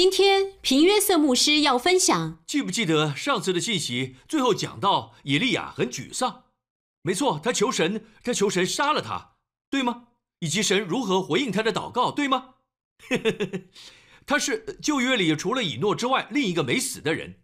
[0.00, 6.44] 今天平约瑟牧师要分享，记不记得上次的信息最后讲到以利亚很沮丧？
[7.02, 9.32] 没错，他求神，他求神杀了他，
[9.68, 10.04] 对吗？
[10.38, 12.54] 以及神如何回应他的祷告，对吗？
[14.24, 17.42] 他是旧约里除了以诺之外另一个没死的人。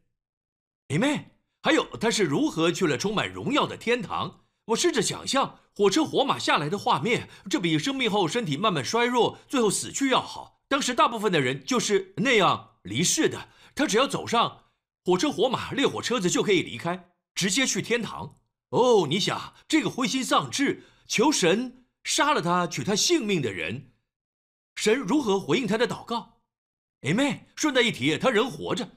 [0.88, 1.24] Amen。
[1.62, 4.46] 还有他是如何去了充满荣耀的天堂？
[4.68, 10.55] 我试着想象火车火马下来的画面，这比生命后身体慢慢衰弱，最后死去要好。
[10.68, 13.50] 当时大部分的人就是那样离世的。
[13.74, 14.70] 他只要走上
[15.04, 18.40] 火车火马烈火车子就可以离开，直接去天堂。
[18.70, 23.92] 哦，你想这个灰心丧志求神杀了他取他性命的人，
[24.76, 26.40] 神如何回应他的祷告
[27.02, 27.46] 哎妹。
[27.54, 28.88] 顺带一提，他人活着。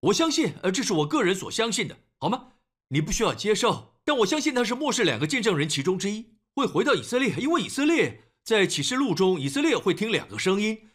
[0.00, 2.52] 我相信，呃，这是我个人所相信的，好吗？
[2.88, 8.27] 你不需要接受，但我相信他是末世两个见证人其中之一，会回到以色列，因为以色列。
[8.48, 10.88] 在启示录中，以色列会听两个声音：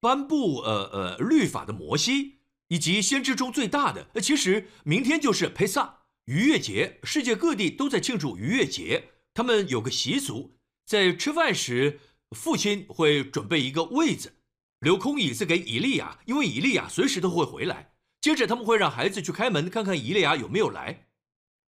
[0.00, 2.36] 颁布呃呃律法的摩西，
[2.68, 4.08] 以及先知中最大的。
[4.22, 9.10] 其实明天就是佩萨逾越节，世界各地都在庆祝逾越节。
[9.34, 12.00] 他们有个习俗，在吃饭时，
[12.34, 14.36] 父亲会准备一个位子，
[14.80, 17.92] 留空椅子给以利亚，因为以利亚随时都会回来。
[18.22, 21.07] 接着他们会让孩子去开门，看看以利亚有没有来。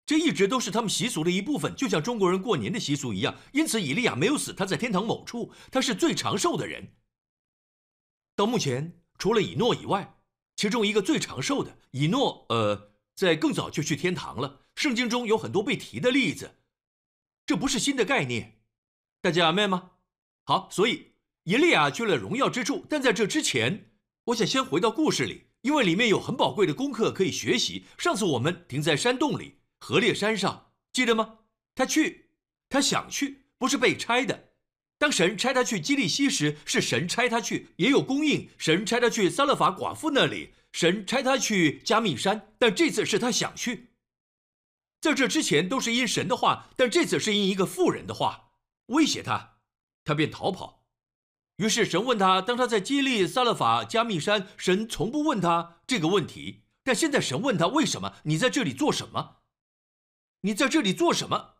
[0.09, 3.37] 这一直都是他们习俗的一部分，就像中国人过年的习俗一样。
[3.53, 6.95] 因此，以利亚没有死，他在天堂某处，他是最长寿的人。
[8.35, 10.17] 到目前，除了以诺以外，
[10.55, 14.61] 其中一个最长寿的以诺，呃，在更早就去天堂了。
[14.73, 16.55] 圣经中有很多被提的例子，
[17.45, 18.61] 这不是新的概念。
[19.21, 19.91] 大家明白吗？
[20.45, 21.11] 好，所以
[21.43, 23.91] 以利亚去了荣耀之处，但在这之前，
[24.23, 27.85] 我想先回到故事里，因为里面有很宝贵的功课可以学习。
[27.99, 29.58] 上次我们停在山洞里。
[29.79, 31.39] 河烈山上，记得吗？
[31.73, 32.31] 他去，
[32.67, 34.49] 他想去，不是被拆的。
[34.97, 38.49] 当神差他去基利西时，是神差他去，也有供应。
[38.57, 43.93] 神差他去撒勒法寡妇那里，神差他去加密山，但这次是他想去。
[44.99, 48.51] 在这之前都是因神的话，但这次是因一个妇人的话
[48.87, 49.59] 威胁他，
[50.03, 50.85] 他便逃跑。
[51.55, 58.15] 于是神问他，当他在基利撒勒法加密山，神从不问他这个问题，但现在神问他为什么？
[58.23, 59.37] 你在这里做什么？
[60.41, 61.55] 你在这里做什么，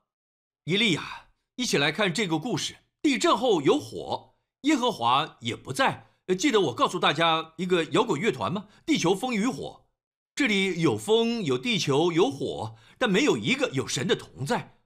[0.64, 1.28] 伊利亚？
[1.56, 2.78] 一起来看这个故事。
[3.02, 6.08] 地震后有火，耶和华也不在。
[6.38, 8.68] 记得我告诉大家一个摇滚乐团吗？
[8.86, 9.88] 地球风与火。
[10.34, 14.78] 这里有风，有地球，有火，但没有一个有神的同在。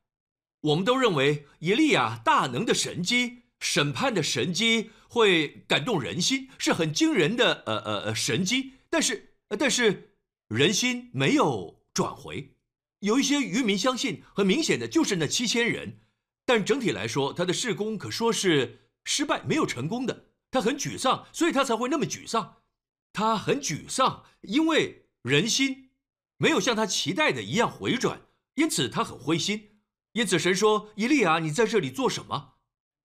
[0.62, 8.74] 我们都认为以利亚大能的神机、审判的神机会感动人心，是很惊人的呃呃呃神机。
[8.90, 10.16] 但是但是
[10.48, 12.56] 人心没有转回。
[13.04, 16.00] 有一些渔民相信，很明显的就是那七千人，
[16.46, 20.28] 但整体来说，他的试工可说是失败，没有成功的。
[20.50, 22.62] 他很沮丧，所以他才会那么沮丧。
[23.12, 25.90] 他很沮丧，因为人心
[26.38, 28.22] 没有像他期待的一样回转，
[28.56, 29.72] 因此他很灰心。
[30.14, 32.54] 因此神说：“以利亚，你在这里做什么？”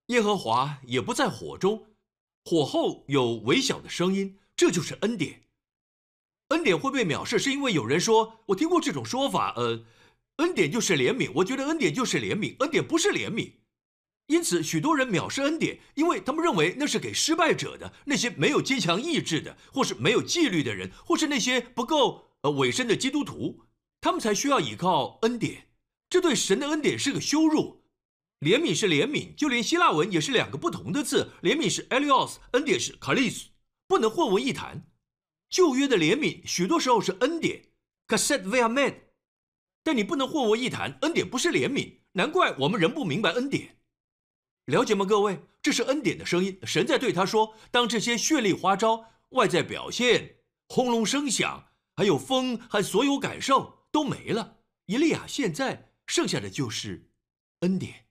[0.06, 1.88] 耶和华也不在火中，
[2.44, 5.47] 火后有微小的声音，这就是恩典。
[6.48, 9.84] 恩典会被藐视，是因为有人说，我听过这种说法，呃，
[10.36, 11.30] 恩典就是怜悯。
[11.34, 13.52] 我觉得恩典就是怜悯，恩典不是怜悯。
[14.28, 23.64] 因此，许多人藐视恩典，因为他们认为那是给失败者的，那些没有坚强意志的，或是没有纪律的人，或是那些不够呃委身的基督徒，
[24.00, 25.68] 他们才需要依靠恩典。
[26.10, 27.84] 这对神的恩典是个羞辱。
[28.40, 33.46] 怜悯是怜悯，就连希腊文也是两个不同的字，怜悯是 elios，恩典是 kalis，
[33.86, 34.87] 不能混为一谈。
[35.48, 37.62] 旧约的怜悯许多时候是恩典
[38.08, 38.94] c a s s e t t e via man，
[39.82, 43.78] 但你不能混为一谈，恩典不是怜悯，难怪我们人不明白恩典。
[44.66, 45.40] 了解吗，各位？
[45.62, 50.36] 这是恩典的声音，神在对他说：当这些绚丽花招、外在表现、
[50.68, 57.10] 轰隆声响，还有风和所有感受都没了，以利亚现在剩下的就是
[57.60, 58.06] 恩典。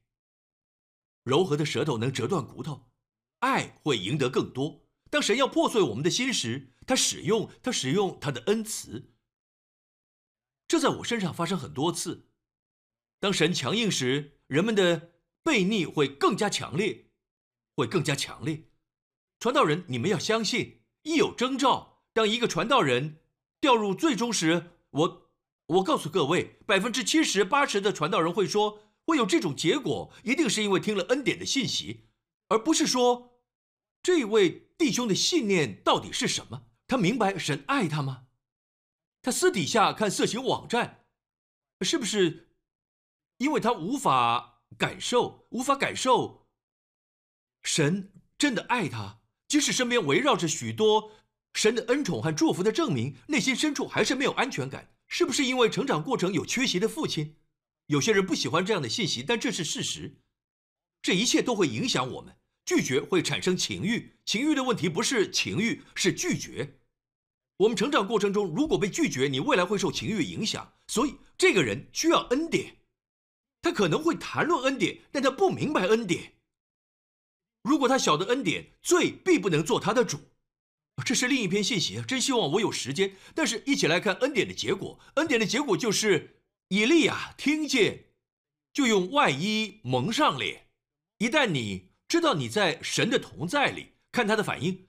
[1.24, 2.90] 柔和的舌头能折断骨头，
[3.40, 4.87] 爱会赢得更多。
[5.10, 9.14] 当神要破碎我们的心时，他使用他使用他的恩慈。
[10.68, 12.28] 这在我身上发生很多次。
[13.20, 15.14] 当神强硬时，人们的
[15.44, 17.06] 悖逆会更加强烈，
[17.76, 18.70] 会更加强烈。
[19.40, 23.22] 传道人，你们要相信，一有征兆，当一个传道人
[23.62, 25.32] 掉入最终时，我
[25.68, 32.10] 我告诉各位，百分之七十八十的传道人会说，会有这种结果，一定是因为听了恩典的信息，
[32.50, 33.40] 而不是说
[34.04, 34.67] 这位。
[34.78, 36.68] 弟兄的信念到底是什么？
[36.88, 38.28] 他明白神爱他吗？
[39.22, 41.06] 他私底下看色情网站，
[41.82, 42.50] 是不是
[43.38, 46.48] 因为他无法感受，无法感受
[47.64, 49.20] 神真的爱他？
[49.48, 51.12] 即使身边围绕着许多
[51.54, 54.94] 神的恩宠和祝福的证明，内心深处还是没有安全感。
[55.08, 57.38] 是不是因为成长过程有缺席的父亲？
[57.88, 60.22] 有些人不喜欢这样的信息，但这是事实。
[61.02, 62.37] 这一切都会影响我们。
[62.68, 66.80] 拒绝会产生情欲，情欲的问题不是情欲，是拒绝。
[67.60, 70.74] 我们成长过程中，如果被拒绝，你未来会受情欲影响。
[70.90, 72.76] 所以，这个人需要恩典。
[73.62, 76.34] 他可能会谈论恩典，但他不明白恩典。
[77.64, 80.20] 如果他晓得恩典，罪必不能做他的主。
[81.06, 83.16] 这是另一篇信息，真希望我有时间。
[83.34, 85.00] 但是，一起来看恩典的结果。
[85.16, 88.08] 恩典的结果就是以利亚听见，
[88.74, 90.68] 就用外衣蒙上脸。
[91.20, 91.87] 一旦你。
[92.08, 94.88] 知道你在神的同在里，看他的反应。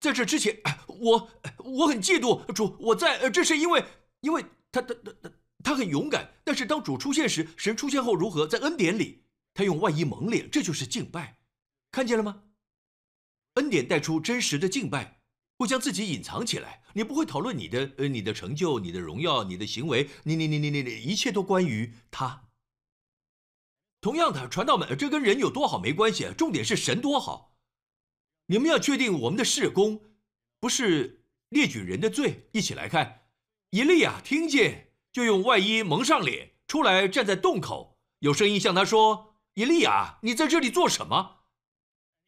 [0.00, 2.76] 在这之前， 我我很嫉妒主。
[2.80, 3.84] 我在，这是因为，
[4.20, 5.30] 因为他他他他
[5.62, 6.34] 他很勇敢。
[6.44, 8.46] 但是当主出现时，神出现后如何？
[8.46, 9.24] 在恩典里，
[9.54, 11.38] 他用外衣蒙脸，这就是敬拜。
[11.90, 12.42] 看见了吗？
[13.54, 15.20] 恩典带出真实的敬拜，
[15.56, 16.82] 不将自己隐藏起来。
[16.92, 22.47] 你不会讨论你的呃你的成就、你的荣耀、你的行为，你你你你你，一切都关于他。
[24.00, 27.56] 同样的，传道们，这跟人有多好没关系，重点是神多好。
[28.46, 30.00] 你们要确定我们的事工
[30.60, 32.48] 不是列举人的罪。
[32.52, 33.26] 一起来看，
[33.70, 41.40] 以利亚听见，就用外衣蒙上脸，出来站在洞口，有声音向他说：“以利亚，你在这里做什么？”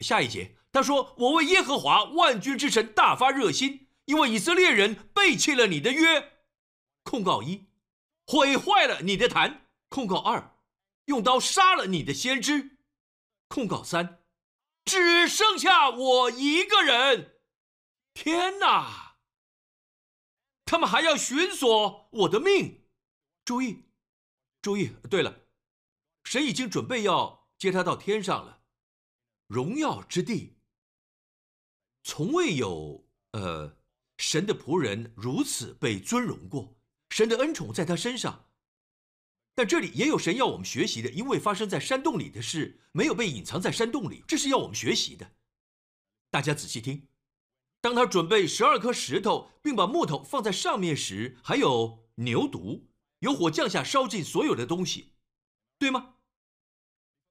[0.01, 6.33] 下一节，他说：“我为耶和华万军之神大发热心，因为以色列人背弃了你的约。”
[7.05, 7.67] 控告一，
[8.27, 9.69] 毁坏了你的坛。
[9.89, 10.57] 控告二。
[11.11, 12.79] 用刀杀了你的先知，
[13.49, 14.23] 控告三，
[14.85, 17.41] 只剩下我一个人。
[18.15, 19.17] 天哪！
[20.65, 22.87] 他们还要寻索我的命。
[23.45, 23.87] 注意，
[24.63, 24.93] 注意。
[25.11, 25.49] 对了，
[26.23, 28.63] 神已经准备要接他到天上了，
[29.49, 30.61] 荣耀之地。
[32.05, 33.77] 从未有呃
[34.19, 36.81] 神的仆人如此被尊荣过，
[37.11, 38.50] 神的恩宠在他身上。
[39.61, 45.33] 但这里也有神要我们学习的，因为发生在山洞里的事没有被隐藏在山洞里，这是要我们学习的。
[46.31, 47.09] 大家仔细听，
[47.83, 52.85] 当他准备十二颗石头，并把木头放在上面时，还有牛犊，
[53.19, 55.13] 有火降下烧尽所有的东西，
[55.79, 56.15] 对吗？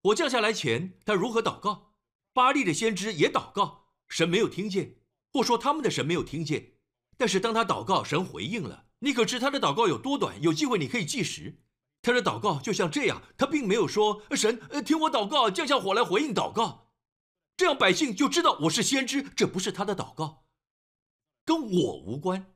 [0.04, 1.96] 火降下来前，他如何祷告？
[2.31, 4.98] 巴利的先知也祷告，神没有听见，
[5.34, 6.74] 或说他们的神没有听见。
[7.18, 8.86] 但是当他祷告，神回应了。
[9.00, 10.40] 你可知他的祷告有多短？
[10.44, 11.64] 有机会你可以计时。
[12.09, 16.88] 他的祷告就像这样，他并没有说神，听我祷告，降下火来回应祷告，
[17.56, 19.21] 这样百姓就知道我是先知。
[19.21, 20.44] 这不是他的祷告，
[21.45, 22.51] 跟我无关。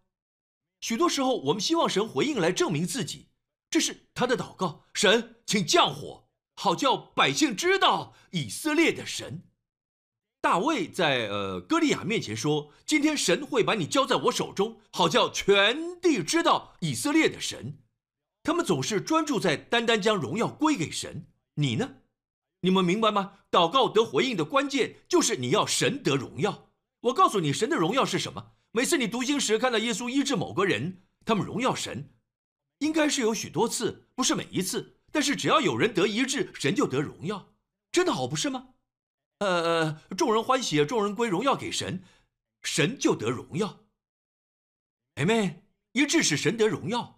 [0.82, 3.28] 许多时候，我们希望神回应来证明自己，
[3.70, 4.86] 这是他的祷告。
[4.92, 9.44] 神，请降火，好叫百姓知道以色列的神。
[10.42, 17.78] 大卫在呃歌利亚面前说：“今天神会把你交在我手中，好叫全地知道以色列的神。”
[18.44, 21.26] 他们总是专注在单单将荣耀归给神。
[21.56, 21.96] 你呢？
[22.60, 23.40] 你们明白吗？
[23.50, 26.70] 祷告得回应的关键就是你要神得荣耀。
[27.02, 28.54] 我告诉你，神的荣耀是什么？
[28.72, 32.12] 每次你读经时看到耶稣医治某个人，他们荣耀神，
[32.80, 34.98] 应该是有许多次，不是每一次。
[35.12, 37.54] 但是只要有人得医治，神就得荣耀，
[37.92, 38.70] 真的好不是吗？
[39.40, 42.04] 呃呃，众人欢喜，众人归荣耀给神，
[42.64, 43.82] 神就得荣耀。
[45.16, 47.13] 妹妹，医治使神得荣耀。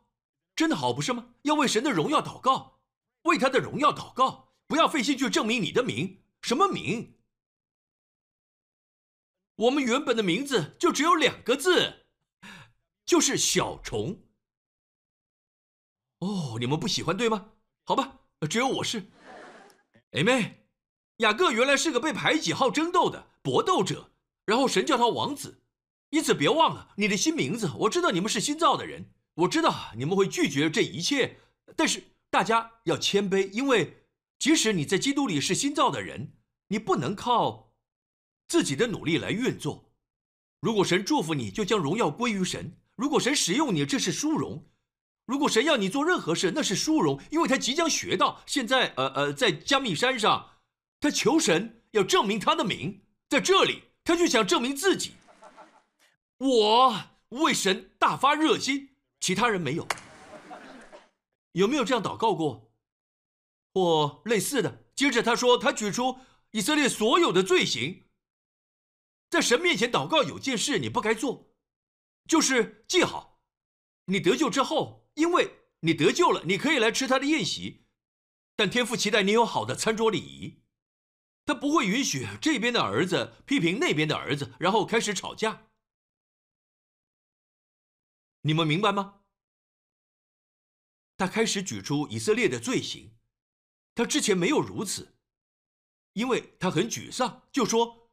[0.55, 1.33] 真的好不是吗？
[1.41, 2.79] 要为神的荣耀祷告，
[3.23, 6.21] 为他的荣耀祷告，不要费心去证明你的名。
[6.41, 7.17] 什么名？
[9.55, 12.05] 我们原本的名字就只有两个字，
[13.05, 14.21] 就是小虫。
[16.19, 17.51] 哦，你们不喜欢对吗？
[17.83, 18.19] 好吧，
[18.49, 19.11] 只有我是。
[20.11, 20.67] 哎妹，
[21.17, 24.11] 雅各原来是个被排挤、好争斗的搏斗者，
[24.45, 25.61] 然后神叫他王子，
[26.11, 27.69] 因此别忘了你的新名字。
[27.79, 29.11] 我知道你们是新造的人。
[29.35, 31.37] 我知道你们会拒绝这一切，
[31.75, 34.05] 但是大家要谦卑，因为
[34.39, 36.31] 即使你在基督里是新造的人，
[36.69, 37.73] 你不能靠
[38.47, 39.91] 自己的努力来运作。
[40.61, 44.63] 如果神祝福你，就将荣耀归于神；如果神使用你，这是殊荣；
[45.25, 48.41] 如果神要你做任何事，那是殊荣，因为他即将学到。
[48.45, 50.51] 现在，呃呃，在加密山上，
[51.01, 55.11] 他求神要证明他的名，在这里，他就想证明自己。
[56.37, 58.94] 我为神大发热心。
[59.19, 59.87] 其他人没有，
[61.53, 62.71] 有没有这样祷告过，
[63.73, 64.85] 或类似的？
[64.95, 66.19] 接着他说，他举出
[66.51, 68.05] 以色列所有的罪行，
[69.29, 70.23] 在神面前祷告。
[70.23, 71.53] 有件事你不该做，
[72.27, 73.41] 就是记好，
[74.05, 77.87] 你得救之后，因为你得救了，你可以来吃他的宴席，
[78.55, 80.61] 但天父期待你有好的餐桌礼仪。
[81.45, 85.64] 他不会允许这边的儿子批评那边的儿子，然后开始吵架。
[88.45, 89.21] 你们明白吗？
[91.17, 93.15] 他开始举出以色列的罪行，
[93.95, 95.17] 他之前没有如此，
[96.13, 98.11] 因为他很沮丧，就说：“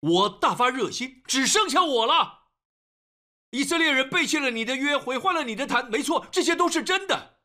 [0.00, 2.48] 我大发热心，只剩下我了。
[3.50, 7.40] 以色列人背弃了你的约，毁坏了你的坛，没错，这些都是真的。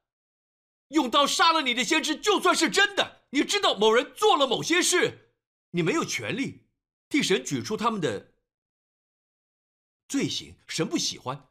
[0.89, 3.25] 用刀杀了你的先知，就算是真的。
[3.31, 5.35] 你知道某人做了某些事，
[5.71, 6.69] 你没有权利
[7.09, 8.33] 替神举出他们的
[10.07, 11.49] 罪行，神不喜欢，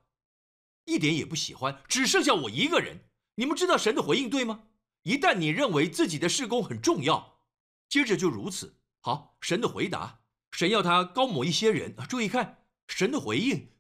[0.84, 4.64] 一点也不喜欢，只剩下我一个人。”你们知道神的回应对吗？
[5.04, 7.40] 一旦你认为自己的事工很重要，
[7.88, 8.78] 接着就如此。
[9.00, 10.20] 好，神的回答，
[10.52, 11.96] 神要他高某一些人。
[12.08, 13.72] 注意看，神的回应，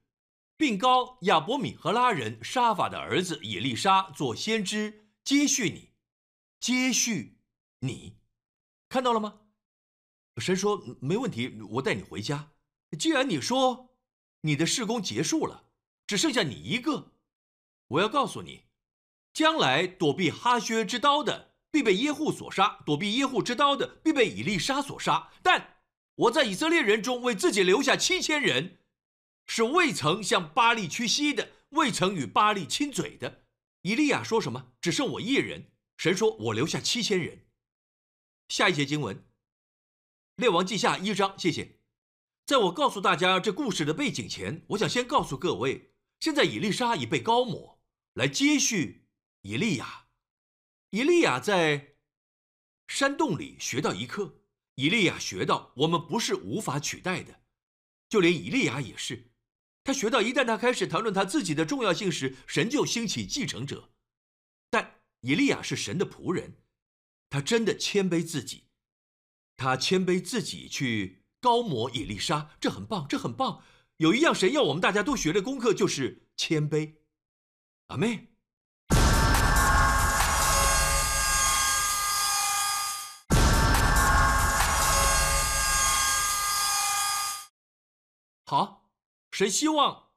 [0.56, 5.90] 并高亚伯米和拉人沙法的儿子以利沙做先知，接续你，
[6.58, 7.38] 接续
[7.80, 8.16] 你，
[8.88, 9.40] 看到了吗？
[10.38, 12.52] 神说没问题，我带你回家。
[12.98, 13.94] 既然你说
[14.40, 15.68] 你的事工结束了，
[16.12, 17.14] 只剩下你一个，
[17.86, 18.64] 我要告诉你。
[19.32, 25.30] 将来躲避哈薛之刀的，必被耶户所杀；躲避耶户之刀的，必被以利沙所杀。
[25.42, 25.78] 但
[26.16, 28.80] 我在以色列人中为自己留下七千人，
[29.46, 33.44] 是未曾向巴利屈膝的，未曾与巴利亲嘴的。
[33.80, 34.74] 以利亚说什么？
[34.82, 35.72] 只剩我一人。
[35.96, 37.46] 神说：“我留下七千人。”
[38.52, 39.16] 下一节经文，
[40.36, 41.38] 《列王记下》一章。
[41.38, 41.78] 谢谢。
[42.44, 45.91] 在我告诉大家这故事的背景前，我想先告诉各位，
[46.22, 47.80] 现在以利沙已被高抹，
[48.12, 49.08] 来接续。
[49.40, 50.06] 以利亚，
[50.90, 51.96] 以利亚在
[52.86, 54.38] 山洞里学到一课。
[54.76, 57.42] 以利亚学到，我们不是无法取代的，
[58.08, 59.32] 就连以利亚也是。
[59.82, 63.90] 他学到，一旦他开始谈论他自己的重要性时，神就兴起继承者。
[64.70, 66.54] 但以利亚是神的仆人，
[67.30, 68.68] 他真的谦卑自己，
[69.56, 73.64] 他谦卑自己去高摩以利沙，这很棒，这很棒。
[74.02, 76.94] 有一样神要我们大家都学的功课，就是谦卑。
[77.86, 78.32] 阿妹。
[88.44, 88.90] 好，
[89.30, 90.08] 神希望，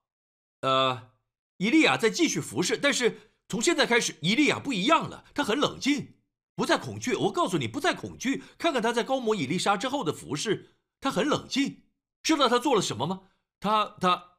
[0.61, 1.11] 呃，
[1.57, 6.15] 伊利亚再继续服侍，但是从现在开始，伊利亚不一样了，他很冷静，
[6.55, 7.13] 不再恐惧。
[7.13, 8.43] 我告诉你，不再恐惧。
[8.57, 11.83] 看看他在高摩伊丽莎之后的服侍，他很冷静。
[12.23, 13.21] 知道他做了什么吗？
[13.59, 14.37] 他他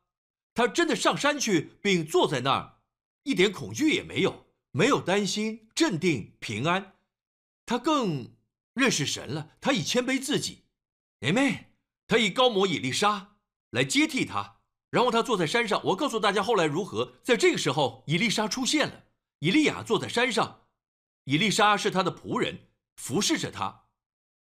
[0.54, 2.80] 他真的上山去，并坐在那儿，
[3.24, 6.94] 一点恐惧也没有，没有担心，镇定平安。
[7.64, 8.36] 他更
[8.74, 9.50] 认识神了。
[9.60, 10.64] 他以谦卑自己，
[11.18, 11.72] 妹妹，
[12.06, 13.32] 他以高摩以利沙。
[13.70, 15.82] 来接替他，然后他坐在山上。
[15.86, 17.14] 我告诉大家后来如何。
[17.22, 19.04] 在这个时候，伊丽莎出现了。
[19.40, 20.62] 以利亚坐在山上，
[21.24, 23.88] 伊丽莎是他的仆人，服侍着他。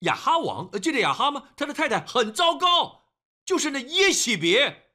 [0.00, 1.48] 亚哈王，呃记得亚哈吗？
[1.56, 2.99] 他的太太很糟糕，
[3.50, 4.92] 就是那耶喜别，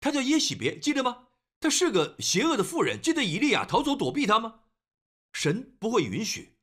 [0.00, 1.28] 他叫耶喜别，记得吗？
[1.60, 3.00] 他是个邪恶的妇人。
[3.00, 4.62] 记得以利亚逃走躲避他吗？
[5.32, 6.56] 神不会允许。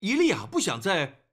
[0.00, 1.26] 以利亚不想在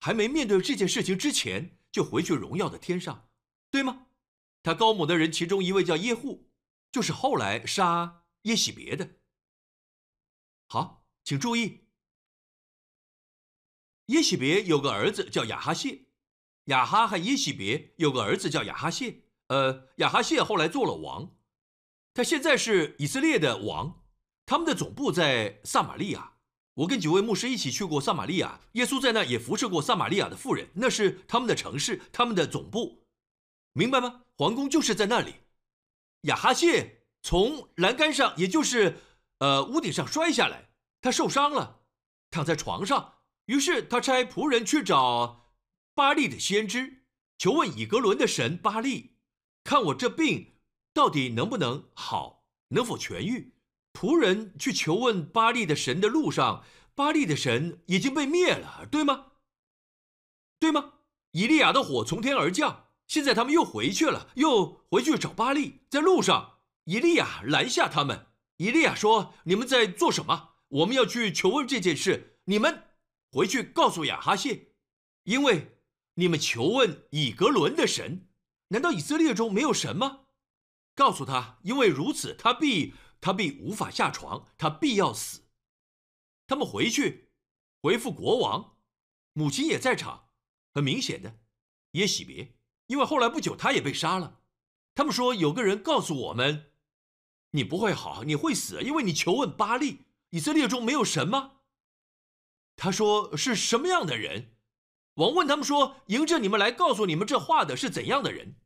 [0.00, 3.28] 还没面对这件事情之前就回去荣耀的天上。
[3.70, 4.06] 对吗？
[4.62, 6.50] 他高某的人其中一位叫耶户，
[6.90, 9.16] 就是后来杀耶喜别的。
[10.66, 11.84] 好，请注意，
[14.06, 16.06] 耶喜别有个儿子叫亚哈谢，
[16.66, 19.22] 亚哈和耶喜别有个儿子叫亚哈谢。
[19.48, 21.34] 呃，亚哈谢后来做了王，
[22.14, 24.02] 他现在是以色列的王，
[24.46, 26.34] 他们的总部在撒玛利亚。
[26.74, 33.04] 我跟几位牧师一起去过撒玛利亚，耶稣在那也服侍过撒玛利亚的妇人，那是他们的城市，他们的总部。
[33.74, 34.22] 明白吗？
[34.38, 35.34] 皇宫就是在那里。
[36.22, 38.96] 亚哈谢从栏杆上，也就是
[39.40, 40.70] 呃屋顶上摔下来，
[41.02, 41.80] 他受伤了，
[42.30, 43.16] 躺在床上。
[43.46, 45.41] 于是他差仆人去找
[45.94, 47.04] 巴利的先知，
[47.38, 49.16] 求问以格伦的神巴利，
[49.64, 50.54] 看我这病
[50.94, 53.54] 到底能不能好，能否痊愈。
[53.92, 59.32] 仆人去求问巴利的神的路上，巴利的神已经被灭了，对吗？
[60.58, 60.94] 对吗？
[61.32, 62.88] 以利亚的火从天而降。
[63.06, 65.82] 现在他们又回去了，又回去找巴利。
[65.90, 68.28] 在路上，以利亚拦下他们。
[68.56, 70.54] 以利亚说：“你们在做什么？
[70.68, 72.38] 我们要去求问这件事。
[72.44, 72.84] 你们
[73.30, 74.68] 回去告诉亚哈谢，
[75.24, 75.71] 因为
[76.14, 78.28] 你们求问以格伦的神。
[78.68, 80.20] 难道以色列中没有神吗？
[80.94, 85.42] 告诉他，因为如此，他必他必无法下床，他必要死。
[86.46, 87.30] 他们回去
[87.82, 88.76] 回复国王，
[89.32, 90.30] 母亲也在场。
[90.74, 91.38] 很明显的，
[91.92, 92.56] 耶喜别。”
[92.88, 94.40] 因为后来不久，他也被杀了。
[94.94, 96.72] 他们说有个人告诉我们
[97.52, 100.06] ：“你不会好，你会死，因为你求问巴利。
[100.30, 101.60] 以色列中没有神吗？”
[102.76, 104.51] 他说：“是什么样的人？
[105.14, 108.56] 王问他们说：“迎着你们来告诉你们这话的是怎样的人？”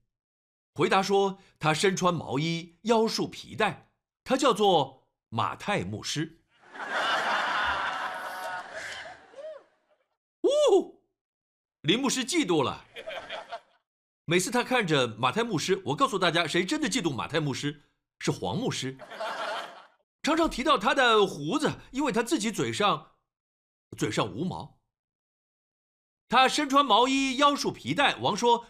[0.74, 3.90] 回答说：“他身穿毛衣，腰束皮带，
[4.22, 6.38] 他叫做马太牧师。”
[10.42, 11.02] 呜，
[11.80, 12.84] 林牧师嫉妒了。
[14.24, 17.82] 每次他看着马太牧师，我告诉大家，谁真的嫉妒马太牧师？
[18.18, 18.96] 是黄牧师。
[20.22, 23.12] 常常提到他的胡子，因为他自己嘴上，
[23.96, 24.75] 嘴上无毛。
[26.28, 28.16] 他身穿毛衣，腰束皮带。
[28.16, 28.66] 王说：“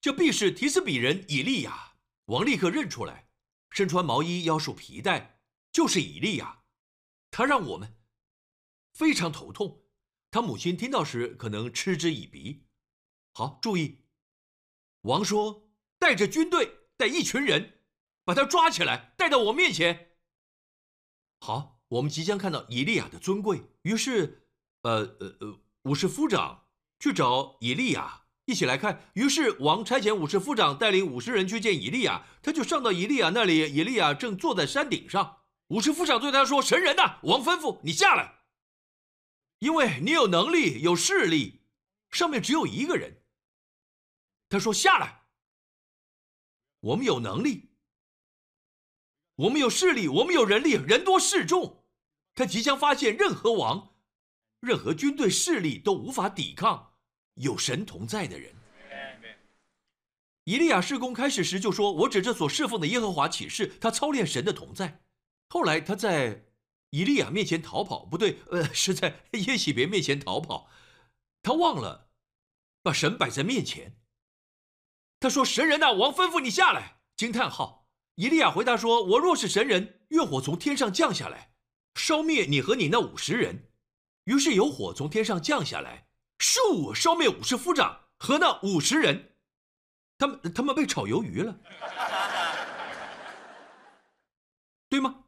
[0.00, 1.94] 这必是提斯比人以利亚。”
[2.26, 3.28] 王立刻认出来，
[3.70, 5.40] 身穿毛衣，腰束皮带，
[5.72, 6.62] 就是以利亚。
[7.32, 7.96] 他让我们
[8.92, 9.84] 非常头痛。
[10.30, 12.66] 他母亲听到时可能嗤之以鼻。
[13.32, 14.04] 好，注意，
[15.00, 17.80] 王说带着军队，带一群人，
[18.24, 20.12] 把他抓起来，带到我面前。
[21.40, 23.62] 好，我们即将看到以利亚的尊贵。
[23.82, 24.46] 于是，
[24.82, 26.68] 呃呃呃，武士夫长。
[27.00, 29.10] 去找以利亚，一起来看。
[29.14, 33.58] 于是王差遣五十夫长带领五十人去见以利亚，他就上到以利亚那里。
[33.60, 35.38] 以利亚正坐在山顶上。
[35.68, 38.40] 五十夫长对他说：“神人呐，王吩咐你下来，
[39.60, 41.62] 因为你有能力、有势力。
[42.10, 43.22] 上面只有一个人。”
[44.50, 45.22] 他说：“下来，
[46.80, 47.70] 我们有能力，
[49.36, 51.84] 我们有势力，我们有人力，人多势众。
[52.34, 53.94] 他即将发现，任何王、
[54.58, 56.88] 任何军队势力都无法抵抗。”
[57.34, 58.54] 有神同在的人，
[60.44, 65.02] 以利亚施工开始时就说：“我指着所侍奉的耶和华起誓，他操练神的同在。”
[65.48, 66.44] 后来他在
[66.90, 70.68] 以利亚面前逃跑，不对，呃， 是在耶喜别面前逃跑。
[71.42, 72.08] 他忘了
[72.82, 73.96] 把神摆在面前。
[75.20, 77.88] 他说：“神人呐，王吩咐你下来。”惊叹号！
[78.16, 81.52] 以利亚回答说：“我若是神人，愿火从天上降下来，
[81.94, 83.70] 烧灭你和你那五十人。”
[84.24, 86.09] 于是有火从天上降下来。
[86.40, 89.34] 树烧灭五十夫长和那五十人，
[90.16, 91.60] 他们他们被炒鱿鱼了，
[94.88, 95.24] 对吗？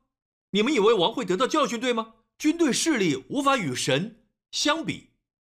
[0.51, 2.15] 你们以为王会得到教训，对吗？
[2.39, 5.11] 军队势力无法与神相比，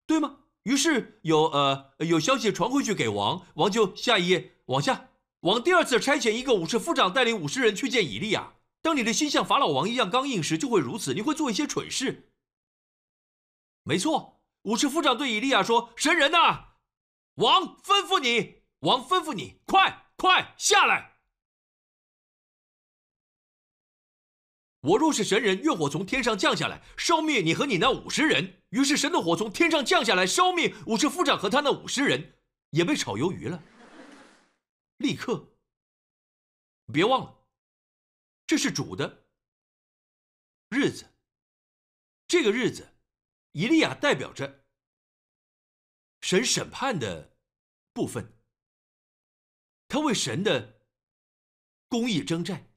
[0.06, 0.38] 对吗？
[0.64, 8.54] 于是有呃有消息传回去给王，王就下一页往下，王第二次差遣一个武士夫长带领五十人去见以利亚。
[8.82, 12.32] 当你的心像法老王一样刚硬时，就会如此，你会做一些蠢事。
[13.84, 14.33] 没错。
[14.64, 16.74] 武士夫长对以利亚说：“神人呐，
[17.34, 21.18] 王吩咐你，王吩咐你，快快下来！
[24.80, 32.38] 我若是神人，愿火从天上降下来，烧灭你和你那五十人。”于是神的火从天上降下来，烧灭武士夫长和他那五十人，
[32.70, 33.62] 也被炒鱿鱼了。
[34.96, 35.54] 立刻，
[36.90, 37.46] 别忘了，
[38.46, 39.26] 这是主的
[40.70, 41.06] 日子，
[42.26, 42.93] 这个日子。
[43.54, 44.64] 以利亚代表着
[46.20, 47.36] 神审判的
[47.92, 48.32] 部分，
[49.86, 50.80] 他为神的
[51.88, 52.72] 公义征战。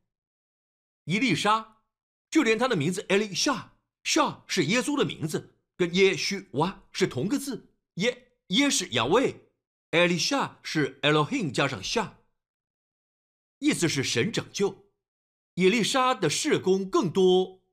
[1.06, 1.82] 伊丽莎，
[2.30, 7.74] 就连他的名字艾丽莎，莎是耶稣的名字，跟耶稣哇是同个字。
[7.96, 9.50] 耶耶是亚威，
[9.92, 12.20] 艾丽莎是 Elohim 加上夏，
[13.58, 14.92] 意思是神拯救。
[15.56, 17.64] 伊丽莎的事工更多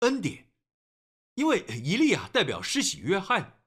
[0.00, 0.49] 恩典。
[1.40, 3.62] 因为以利亚代表施洗约翰，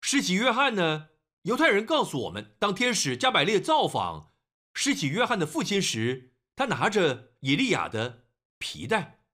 [0.00, 1.08] 施洗约翰呢？
[1.42, 4.32] 犹太人告诉我们，当天使加百列造访
[4.72, 9.24] 施洗约翰的父亲时，他拿着以利亚的皮带，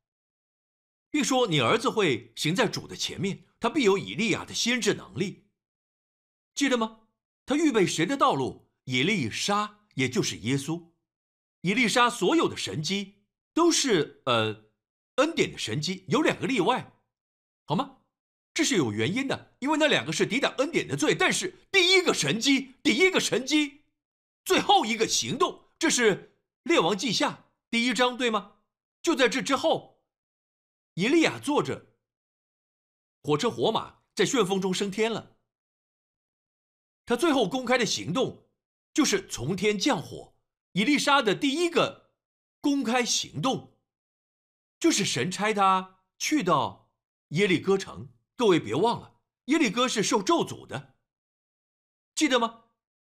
[1.10, 5.50] 并说：“你儿子会行在主的前面，他必有以利亚的先知能力。”
[6.56, 7.00] 记得吗？
[7.44, 8.70] 他预备谁的道路？
[8.84, 10.92] 以利沙，也就是耶稣。
[11.60, 13.16] 以利沙所有的神迹
[13.52, 14.64] 都是呃。
[15.16, 16.92] 恩典的神迹有两个例外，
[17.66, 17.98] 好吗？
[18.54, 21.14] 这是有原因的，因为那两个是抵挡恩典的罪。
[21.14, 23.82] 但是第一个神迹，第一个神迹，
[24.46, 28.54] 最后一个行动，这是列王记下第一章，对吗？
[29.02, 30.02] 就在这之后，
[30.94, 31.86] 以利亚坐着
[33.22, 35.36] 火车火马在旋风中升天了。
[37.04, 38.48] 他最后公开的行动
[38.94, 40.34] 就是从天降火。
[40.72, 42.10] 以利沙的第一个
[42.60, 43.75] 公开行动。
[44.86, 46.92] 就是神差他去到
[47.30, 49.14] 耶利哥城，各位别忘了，
[49.46, 50.94] 耶利哥是受咒诅的，
[52.14, 52.60] 记得吗？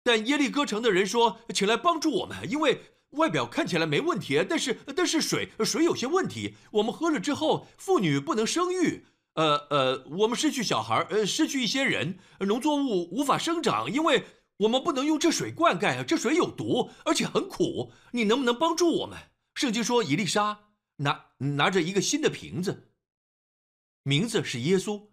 [0.02, 14.24] 但耶利哥城的人说：“请来帮助我们，因为外表看起来没问题，但是但是水水有些问题，我们喝了之后，妇女不能生育，呃呃，我们失去小孩，呃，失去一些人，农作物无法生长，因为
[14.56, 17.92] 我们不能用这水灌溉，这水有毒，而且很苦。
[18.10, 19.16] 你能不能帮助我们？”
[19.54, 20.64] 圣经说，伊丽莎。
[20.98, 22.92] 拿拿着一个新的瓶子，
[24.04, 25.08] 名字是耶稣，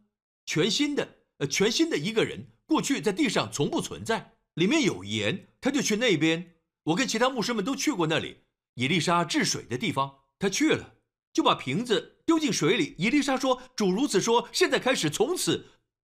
[0.45, 6.55] 全新的呃全新的一个人，过去在地上从不存在，里面有盐，他就去那边。
[6.83, 8.43] 我跟其他牧师们都去过那里，
[8.75, 10.95] 伊丽莎治水的地方，他去了，
[11.33, 12.95] 就把瓶子丢进水里。
[12.97, 15.65] 伊丽莎说：“主如此说，现在开始，从此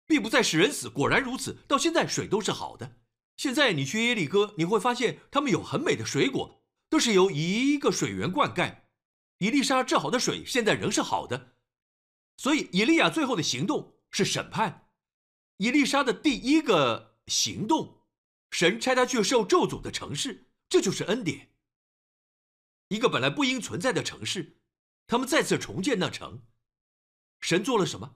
[0.06, 2.96] 必不再使人死。”果然如此，到现在水都是好的。
[3.36, 8.82] 现在你去耶利哥，你会发现他们有很美的水果，都是由一个水源灌溉。
[9.42, 11.56] 伊丽莎治好的水现在仍是好的，
[12.36, 14.88] 所以以利亚最后的行动是审判。
[15.56, 18.04] 伊丽莎的第一个行动，
[18.52, 21.50] 神差他去受咒诅的城市，这就是恩典。
[22.86, 24.60] 一个本来不应存在的城市，
[25.08, 26.44] 他们再次重建那城，
[27.40, 28.14] 神做了什么？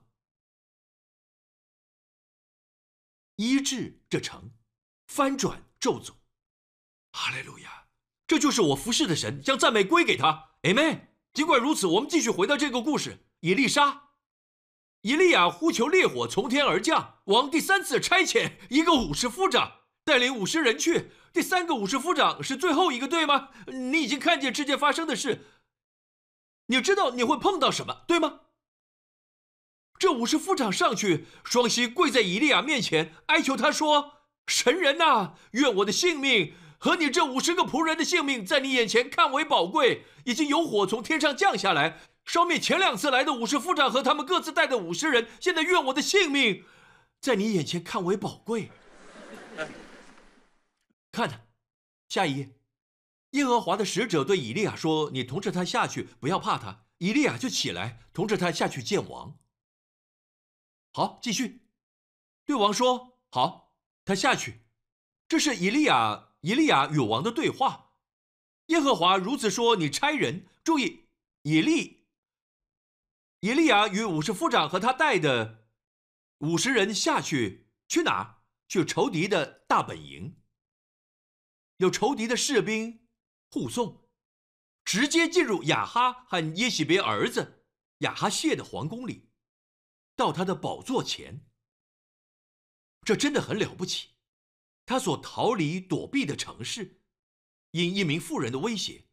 [3.35, 4.53] 医治这城，
[5.07, 6.13] 翻转咒诅。
[7.11, 7.89] 哈利路亚！
[8.25, 10.51] 这就是我服侍的神，将赞美归给他。
[10.61, 11.16] Amen。
[11.37, 13.19] 尽管如此，我们继续回到这个故事。
[13.41, 14.05] 以利沙、
[15.03, 21.11] 以利亚呼求烈火从天而降，王第三次差遣一个武士夫长带领五十人去。
[21.31, 23.49] 第三个武士夫长是最后一个，对吗？
[23.67, 25.45] 你已经看见之间发生的事，
[26.65, 28.39] 你知道你会碰到什么，对吗？
[29.99, 34.13] 这武士夫长上去，双膝跪在以利亚面前，哀求他说
[34.49, 40.05] ：“神人呐，愿我的性命。”和你这五十个仆人的性命，在你眼前看为宝贵。
[40.25, 45.27] 已经有火从天上降下来，烧灭前两次来的武士夫长和他们各自带的五十人。
[45.39, 46.65] 现在愿我的性命，
[47.21, 48.69] 在你眼前看为宝贵。
[51.11, 51.47] 看，
[52.09, 52.49] 下一页，
[53.31, 59.37] 耶和华的使者对以利亚说：“你同着他下去，不要怕他。”以利亚就起来，同着他下去见王。
[60.91, 61.61] 好，继续，
[62.45, 63.71] 对王说：“好，
[64.03, 64.63] 他下去。”
[65.29, 66.26] 这是以利亚。
[66.47, 67.91] 以利亚与王的对话，
[68.67, 71.09] 耶和华如此说：“你差人注意，
[71.41, 72.07] 以利，
[73.41, 75.67] 以利亚与五十夫长和他带的
[76.37, 78.45] 五十人下去，去哪？
[78.69, 80.41] 去仇敌的大本营。
[81.77, 83.05] 有仇敌的士兵
[83.51, 84.07] 护送，
[84.85, 87.65] 直接进入亚哈和耶喜别儿子
[87.97, 89.29] 亚哈谢的皇宫里，
[90.15, 91.45] 到他的宝座前。
[93.01, 94.11] 这真的很了不起。”
[94.87, 97.01] 他所逃离躲避的城市，
[97.71, 99.03] 因一名妇人的威胁。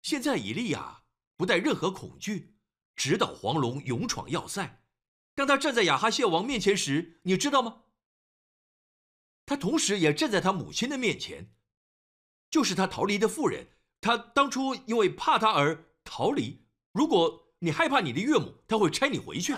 [0.00, 1.02] 现在以利亚
[1.36, 2.56] 不带任何恐惧，
[2.96, 4.82] 直捣黄龙，勇闯要塞。
[5.34, 7.82] 当他站在亚哈谢王面前时，你知道吗？
[9.44, 11.52] 他同时也站在他母亲的面前，
[12.50, 13.68] 就是他逃离的妇人。
[14.00, 16.66] 他当初因为怕他而逃离。
[16.92, 19.54] 如果你害怕你的岳母，他会拆你回去。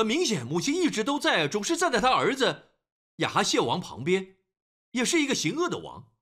[0.00, 2.70] 很明显，母亲一直都在，总是站在他儿子
[3.16, 4.38] 亚哈谢王旁边，
[4.92, 6.14] 也是一个行恶的王。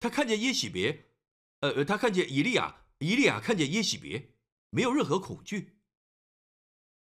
[0.00, 1.10] 他看见耶喜别，
[1.60, 4.36] 呃，他看见以利亚，以利亚看见耶喜别，
[4.70, 5.76] 没有任何恐惧。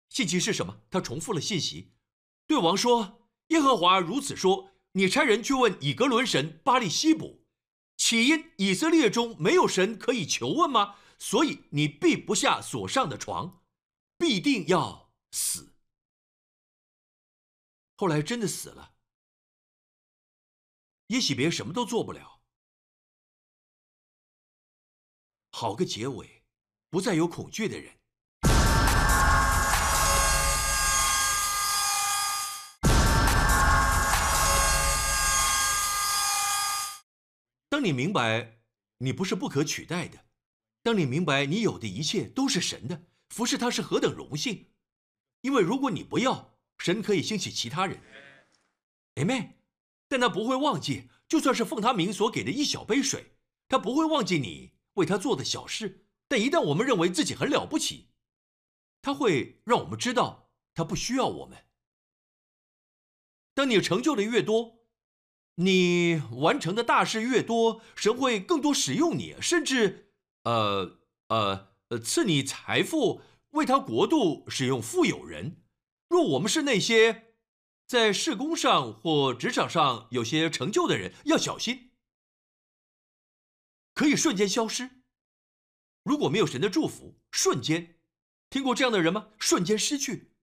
[0.10, 0.80] 信息是什么？
[0.90, 1.94] 他重复了信息，
[2.48, 7.46] 对王说：“耶和华如此说，你差人去问以格伦神巴利西卜，
[7.98, 10.96] 起因以色列中没有神可以求问吗？
[11.20, 13.62] 所以你必不下所上的床，
[14.18, 15.74] 必定要。”死，
[17.96, 18.96] 后来真的死了。
[21.08, 22.42] 也许别什么都做不了。
[25.52, 26.44] 好个结尾，
[26.90, 27.98] 不再有恐惧的人。
[37.68, 38.62] 当你明白
[38.98, 40.26] 你不是不可取代的，
[40.82, 44.71] 当你明白你有的一切都是神的，服侍他是何等荣幸。
[45.42, 48.00] 因为如果你不要，神可以兴起其他人
[49.16, 49.54] ，Amen。
[50.08, 53.34] 但他不会忘记，就算是奉他名所给的一小杯水，
[53.68, 56.06] 他不会忘记你为他做的小事。
[56.28, 58.10] 但一旦我们认为自己很了不起，
[59.02, 61.58] 他会让我们知道他不需要我们。
[63.54, 64.86] 当你成就的越多，
[65.56, 73.22] 你完成的大事越多，神会更多使用你，甚至，呃呃，赐你财富。
[73.52, 75.64] 为他国度使用富有人，
[76.08, 77.36] 若我们是那些
[77.86, 81.92] 在事工上或职场上有些成就的人，要小心，
[83.94, 85.04] 可以瞬间消失。
[86.04, 88.00] 如果没有神的祝福，瞬间，
[88.50, 89.30] 听过这样的人吗？
[89.38, 90.34] 瞬间失去。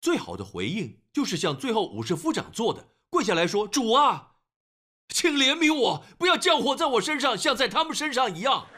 [0.00, 4.36] 最好的回应就是像最后武士夫长做的，跪下来说：“主啊，
[5.08, 8.68] 请怜悯我，不要降火在我身上，像在他们身上一样。”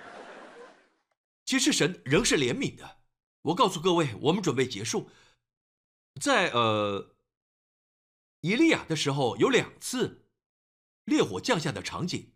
[1.52, 3.02] 其实神仍是怜悯的。
[3.42, 5.10] 我告诉各位，我们准备结束。
[6.18, 7.14] 在呃，
[8.40, 10.30] 以利亚的时候有两次
[11.04, 12.32] 烈火降下的场景。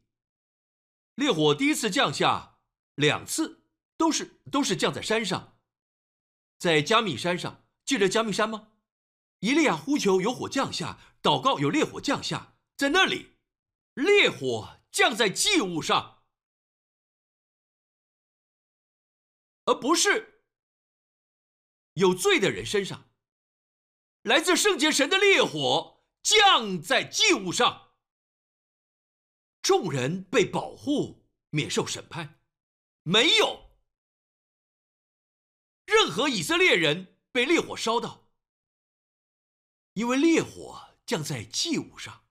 [1.14, 2.58] 烈火第一次降下，
[2.94, 3.62] 两次
[3.96, 5.56] 都是都是降在山上，
[6.58, 8.72] 在加密山上，记着加密山吗？
[9.38, 13.38] 以利亚呼求有火降下，祷告有烈火降下，在那里，
[13.94, 16.15] 烈火降在祭物上，
[19.66, 20.42] 而不是
[21.92, 23.10] 有罪的人身上。
[24.22, 27.92] 来自圣洁神的烈火降在祭物上，
[29.62, 32.40] 众人被保护，免受审判，
[33.04, 33.70] 没有
[35.84, 38.28] 任何以色列人被烈火烧到。
[39.92, 42.26] 因为烈火降在祭物上，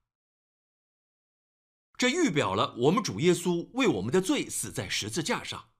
[1.97, 5.73] 这预表了我们主耶稣为我们的罪死在十字架上。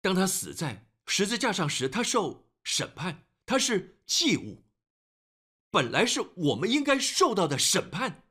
[0.00, 4.64] 当他死在十字架上时，他受审判，他是祭物，
[5.70, 8.24] 本来是我们应该受到的审判，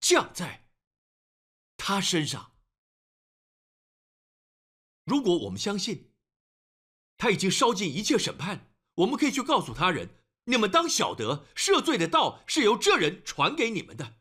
[0.00, 0.68] 降在
[1.76, 2.52] 他身上。
[5.04, 6.12] 如果我们相信
[7.16, 10.16] 他已经烧尽一切审判，我们可以去告诉他人。
[10.44, 14.16] 你们当晓得，赦罪的道是由这人传给你们的。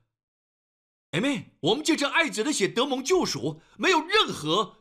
[1.11, 4.78] 阿妹，我们借着爱子的血得蒙救赎，没有任何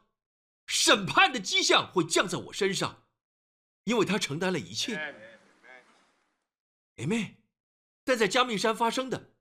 [0.68, 3.09] 审判的迹象会降在我身上，
[3.85, 4.96] 因为他承担了一切。
[6.96, 7.42] 阿妹，
[8.04, 9.35] 但在加密山发生的，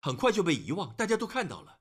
[0.00, 1.80] 很快就被遗忘，大家都看到了。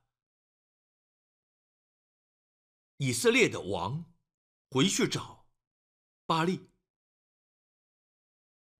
[2.97, 4.13] 以色列的王
[4.69, 5.47] 回去找
[6.27, 6.69] 巴利。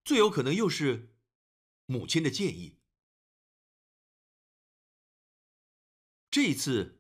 [0.04, 1.16] 最有可能又是
[1.86, 2.80] 母亲的建议。
[6.30, 6.99] 这一次，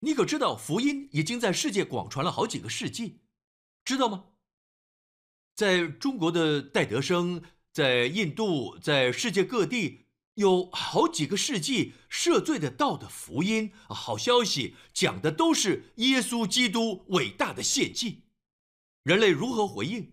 [0.00, 3.20] 你可知道福音已经在世界广传了好几个世纪，
[3.84, 4.26] 知道吗？
[5.54, 18.22] 在中国的戴德生，在印度，在世界各地，有好几个世纪赦罪的道的福音好消息，讲的都是耶稣基督伟大的献祭，
[19.02, 20.12] 人类如何回应？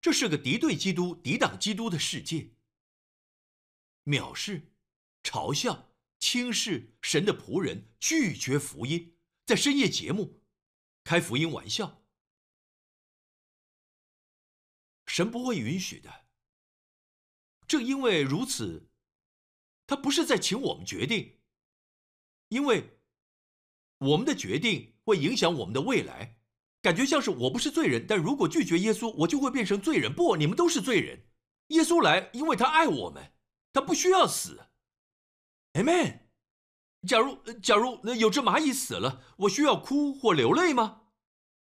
[0.00, 2.52] 这是个敌对基督、抵挡基督的世界，
[4.04, 4.72] 藐视、
[5.22, 5.87] 嘲笑、
[6.30, 10.42] 轻视神的仆人，拒绝福音，在深夜节目
[11.02, 12.02] 开福音玩笑，
[15.06, 16.26] 神不会允许的。
[17.66, 18.90] 正因为如此，
[19.86, 21.38] 他不是在请我们决定，
[22.50, 22.98] 因为
[23.96, 26.36] 我们的决定会影响我们的未来。
[26.82, 30.14] 感觉像是我不是罪人，但如果拒绝耶稣，我就会变成罪人。
[30.14, 31.26] 不，你们都是罪人。
[31.68, 33.32] 耶稣来，因为他爱我们，
[33.72, 34.67] 他不需要死。
[35.74, 36.20] Amen。
[37.06, 41.02] 假如假如有只蚂蚁死了，我需要哭或流泪吗？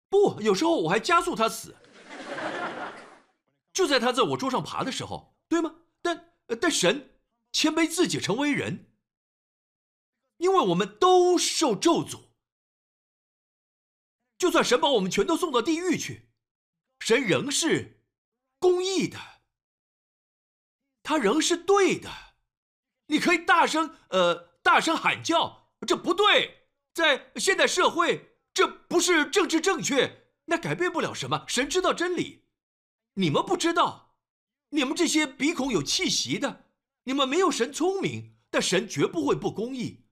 [0.08, 1.76] 不，有时候我还加速它死。
[3.72, 5.76] 就在他在我桌上爬的时候，对吗？
[6.02, 7.18] 但但神
[7.52, 8.92] 谦卑自己成为人，
[10.36, 12.28] 因为我们都受咒诅。
[14.36, 16.28] 就算神把我们全都送到地狱去，
[17.00, 18.04] 神仍是
[18.58, 19.18] 公义的，
[21.02, 22.31] 他仍是对的。
[23.12, 31.44] 你可以大声呃大声喊叫，这不对，在现代社会这不是政治正确，那改变不了什么。
[31.46, 32.46] 神知道真理，
[33.14, 34.14] 你们不知道，
[34.70, 36.64] 你们这些鼻孔有气息的，
[37.04, 40.06] 你们没有神聪明，但神绝不会不公义。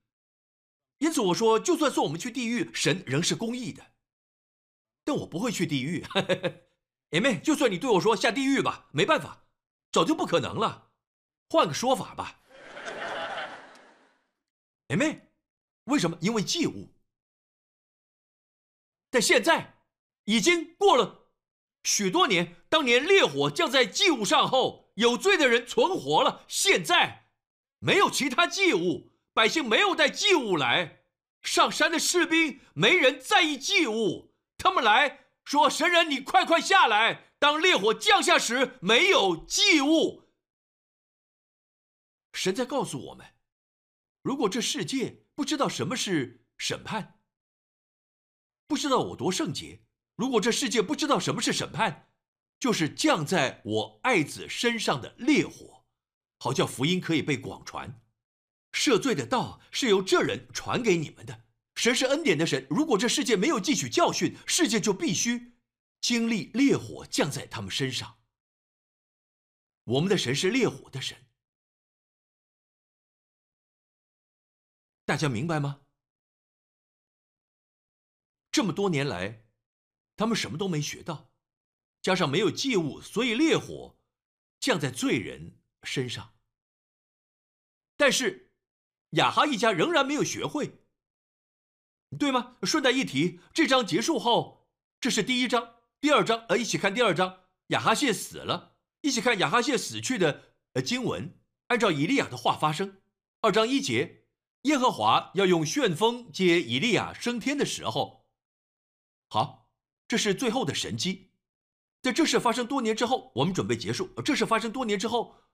[0.98, 3.82] 因此我说，就算送我们去地狱，神仍是公义的。
[5.06, 6.04] 但我不会去地狱，
[7.10, 7.40] 姐 妹。
[7.40, 9.46] 就算你对我说下地狱吧，没办法，
[9.90, 10.90] 早就不可能了。
[11.48, 12.42] 换个说法吧，
[14.90, 15.20] 姐妹，
[15.84, 16.18] 为什么？
[16.20, 16.92] 因为祭物。
[19.08, 19.76] 但现在
[20.24, 21.30] 已经过了
[21.84, 26.44] 许多年，当年烈火降在祭物上后，有罪的人存活了。
[26.48, 27.28] 现在
[27.78, 31.04] 没有其他祭物，百姓没有带祭物来，
[31.40, 34.34] 上山的士兵没人在意祭物。
[34.58, 37.30] 他们来说：“神人，你快快下来！
[37.38, 40.24] 当烈火降下时，没有祭物。”
[42.34, 43.24] 神在告诉我们：
[44.22, 47.20] 如果这世界不知道什么是审判，
[48.66, 49.80] 不知道我多圣洁；
[50.16, 52.12] 如果这世界不知道什么是审判，
[52.58, 55.86] 就是降在我爱子身上的烈火，
[56.38, 58.02] 好叫福音可以被广传。
[58.72, 61.46] 赦罪的道是由这人传给你们的。
[61.74, 65.54] 神是恩典的神，如果这世界没有汲取教训，世界就必须
[66.02, 68.18] 经历烈火降在他们身上。
[69.84, 71.16] 我们的神是烈火的神，
[75.10, 75.80] 大家明白吗？
[78.52, 79.44] 这么多年来，
[80.14, 81.32] 他们什么都没学到，
[82.00, 83.98] 加上没有祭物，所以烈火
[84.60, 86.36] 降在罪人身上。
[87.96, 88.52] 但是
[89.10, 90.78] 雅哈一家仍然没有学会，
[92.16, 92.56] 对吗？
[92.62, 94.70] 顺带一提，这章结束后，
[95.00, 103.02] 这是第一章，第二章，呃，一起看第二章，雅哈谢死了，一起看雅哈谢死去的呃经文，按照以利亚的话发生。
[103.40, 104.19] 二章一节，
[104.62, 108.26] 耶和华要用旋风接以利亚升天的时候，
[109.28, 109.70] 好，
[110.06, 111.30] 这是最后的神机。
[112.02, 114.08] 在这事发生多年之后，我们准备结束。
[114.22, 115.44] 这事发生多年之后，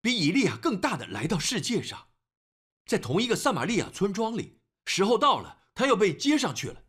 [0.00, 2.08] 比以利亚更大的来到世界上，
[2.86, 6.84] 在同一个撒玛利亚村庄里，时候到了，他要被接上去了，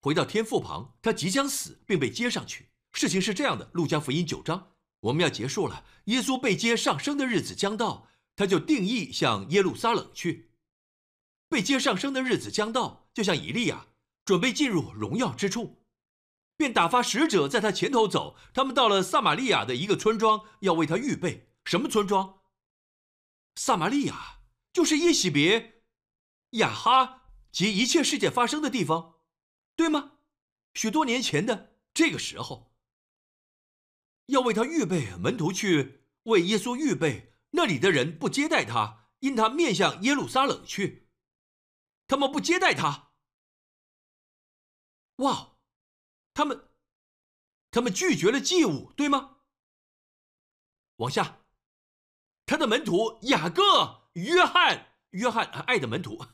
[0.00, 2.70] 回到天父旁，他即将死，并被接上去。
[2.92, 5.84] 事情是这样的，《路加福音》九章，我们要结束了。
[6.04, 10.50] 耶稣被接上升的日子将到，他就定义向耶路撒冷去。
[11.48, 13.88] 被接上升的日子将到，就像以利亚
[14.24, 15.84] 准备进入荣耀之处。
[16.56, 22.40] 便打发使者在他前头走，他们到了撒玛利亚的一个村庄，要为他预备什么村庄？
[23.56, 24.38] 撒玛利亚
[24.72, 25.82] 就是耶喜别、
[26.50, 29.16] 亚哈及一切事件发生的地方，
[29.74, 30.12] 对吗？
[30.74, 32.72] 许多年前的这个时候，
[34.26, 41.08] 要为他预备门徒去为耶稣预备，那里的人不接待他，因他面向耶路撒冷去，
[42.06, 43.12] 他们不接待他。
[45.16, 45.56] 哇！
[46.34, 46.70] 他们，
[47.70, 49.36] 他们拒绝了祭物，对吗？
[50.96, 51.40] 往下，
[52.46, 56.24] 他的门徒雅各、约翰、约翰爱的门徒，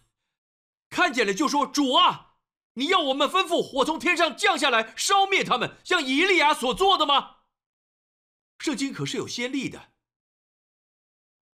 [0.89, 2.37] 看见了就说：“主啊，
[2.75, 7.39] 你要我们吩咐火从天上降下来，烧灭他们，像以利亚所做的吗？”
[8.61, 9.93] 圣经可是有先例的。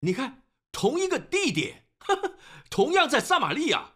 [0.03, 1.87] 你看，同一个地点，
[2.69, 3.95] 同样在撒玛利亚，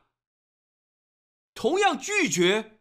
[1.53, 2.79] 同样拒绝。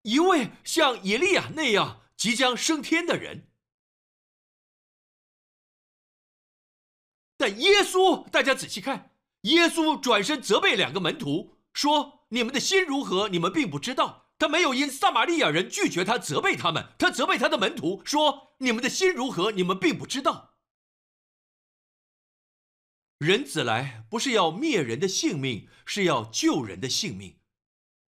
[0.00, 3.46] 一位像以利亚那样即将升天的人，
[7.36, 13.28] 但耶稣，大家仔细看，耶稣转身责备两个门徒，说：“你们的心如何？
[13.28, 19.52] 你们并不知道。”他没有因撒玛利亚人拒绝他责备他们，他责备他的门徒说：“你们的心如何？
[19.52, 20.51] 你们并不知道。”
[23.22, 27.38] 人子来不是要灭人的性命，是要救人的性命。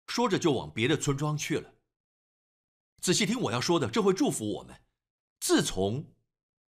[0.09, 1.75] 说着就往别的村庄去了。
[3.01, 4.83] 仔细听我要说的，这会祝福我们。
[5.39, 6.13] 自从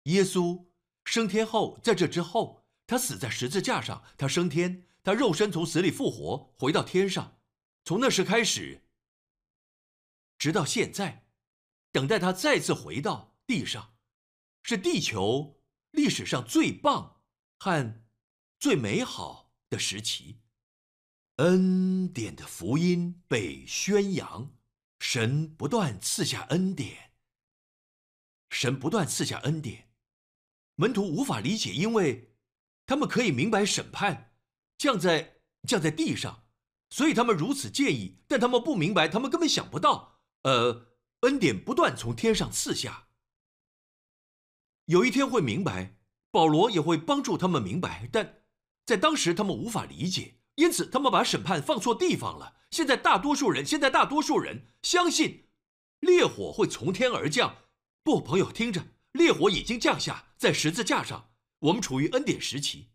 [0.03, 0.65] 耶稣
[1.05, 7.39] 升天后，在这之后，他死在十字架上，他升天，他肉身从死里复活，回到天上。
[7.85, 8.83] 从那时开始，
[10.37, 11.25] 直到现在，
[11.93, 13.93] 等待他再次回到地上，
[14.61, 17.21] 是地球历史上最棒
[17.59, 18.01] 和
[18.65, 20.41] 最美好的时期。
[21.35, 24.55] 恩典的福音被宣扬。
[24.97, 27.11] 神不断赐下恩典，
[28.49, 29.91] 神不断赐下恩典，
[30.77, 32.35] 门徒无法理解，因为
[32.87, 34.33] 他们可以明白审判
[34.79, 36.47] 降在降在地上，
[36.89, 38.17] 所以他们如此介意。
[38.27, 40.87] 但他们不明白，他们根本想不到，呃，
[41.19, 43.09] 恩典不断从天上赐下。
[44.85, 45.99] 有一天会明白，
[46.31, 48.41] 保罗也会帮助他们明白，但
[48.85, 50.35] 在当时他们无法理解。
[50.55, 52.55] 因此，他们把审判放错地方了。
[52.71, 55.49] 现在，大多数人，现在大多数人相信
[55.99, 57.57] 烈火会从天而降。
[58.03, 61.31] 不，朋友，听着，烈火已经降下，在十字架上。
[61.59, 62.87] 我们处于恩典时期。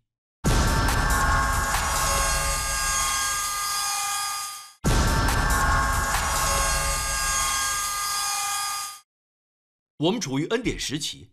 [9.99, 11.29] 我们处于恩典时期。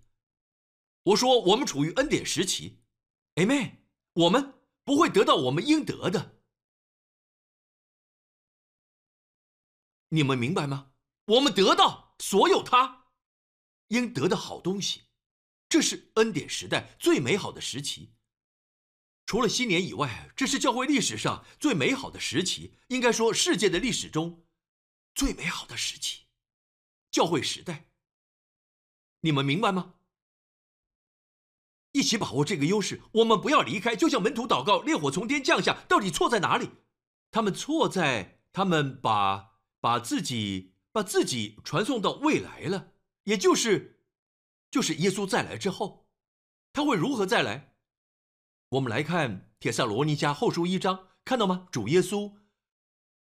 [1.03, 2.79] 我说，我们处于恩典时期。
[3.35, 3.86] Amen。
[4.17, 4.53] 我们。
[4.87, 6.39] 不会得到我们应得的，
[10.07, 10.93] 你们明白吗？
[11.25, 13.09] 我们得到所有他
[13.89, 15.03] 应得的好东西，
[15.67, 18.13] 这是恩典时代最美好的时期。
[19.25, 24.47] 除了新年以外，这是教会历史上最美好的时期，应该说世界的历史中
[25.13, 26.27] 最美好的时期。
[27.11, 27.89] 教会时代，
[29.19, 29.96] 你们明白吗？
[31.97, 33.95] 一起把握这个优势，我们不要离开。
[33.95, 36.69] 就像门徒祷告，烈火从天降下，到底错在哪里？
[37.31, 42.91] 他们错在他们把把自己把自己传送到未来了，
[43.23, 43.99] 也就是
[44.69, 46.07] 就是耶稣再来之后，
[46.71, 47.73] 他会如何再来？
[48.69, 51.67] 我们来看《铁萨罗尼迦后书》一章，看到吗？
[51.71, 52.33] 主耶稣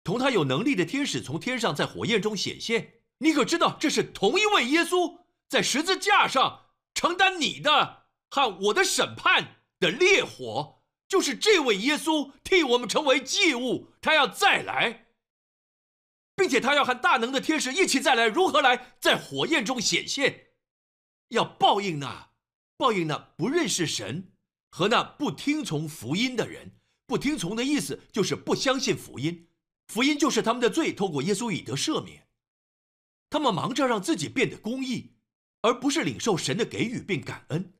[0.02, 6.62] 同他有能力的天使从天上在火焰中显现，你可知道这是同一位耶稣在十字架上
[6.92, 8.03] 承担你的。
[8.34, 15.06] 和我的审判的烈火，就是这位耶稣替我们成为祭物，他要再来，
[16.34, 18.26] 并且他要和大能的天使一起再来。
[18.26, 18.96] 如何来？
[18.98, 20.46] 在火焰中显现，
[21.28, 22.32] 要报应那
[22.76, 24.32] 报应那不认识神
[24.68, 26.72] 和那不听从福音的人。
[27.06, 29.46] 不听从的意思就是不相信福音，
[29.86, 32.26] 福音就是他们的罪，透过耶稣已得赦免。
[33.30, 35.12] 他们忙着让自己变得公义，
[35.60, 37.74] 而不是领受神的给予并感恩。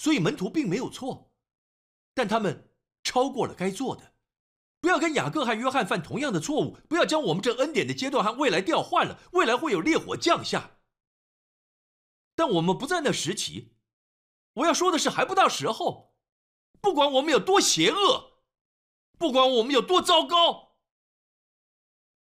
[0.00, 1.30] 所以门徒并没有错，
[2.14, 2.70] 但他们
[3.04, 4.14] 超过了该做的。
[4.80, 9.20] 不要跟雅各和约翰犯同样的错误，不要将我们这恩典的阶段和未来调换了。
[9.32, 10.78] 未来会有烈火降下，
[12.34, 13.76] 但我们不在那时期。
[14.54, 16.16] 我要说的是，还不到时候。
[16.80, 18.40] 不管我们有多邪恶，
[19.18, 20.78] 不管我们有多糟糕，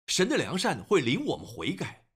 [0.07, 2.06] 神的良善会领我们悔改。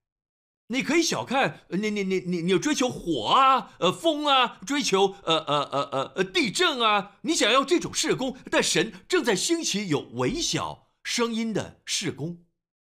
[0.71, 12.45] 你可以小看你你你你你追求火啊，呃风啊，追求呃呃呃呃呃地震啊，你想要这种事工，但神正在兴起有微小声音的事工，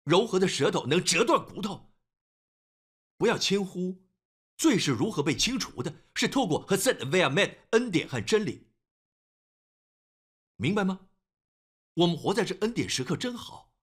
[0.04, 1.92] 柔和的舌头能折断骨头。
[3.18, 4.02] 不要轻忽，
[4.56, 8.68] 罪是如何被清除的，是透过和 set via man 恩典和真理，
[10.56, 11.00] 明白吗？
[11.92, 13.74] 我们活在这恩典时刻真好。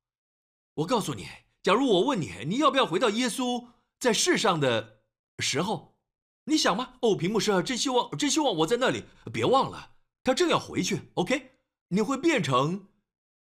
[0.73, 1.27] 我告诉你，
[1.61, 3.67] 假如我问你，你要不要回到耶稣？
[4.03, 4.99] 在世上的
[5.39, 5.97] 时候，
[6.43, 6.95] 你想吗？
[7.03, 9.05] 哦，屏幕师，真希望，真希望我在那里。
[9.31, 9.95] 别忘了，
[10.25, 11.03] 他正要回去。
[11.13, 11.51] OK，
[11.87, 12.89] 你会变成